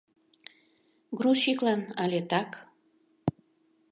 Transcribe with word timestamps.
Грузчиклан 1.17 1.81
але 2.03 2.19
так? 2.31 2.49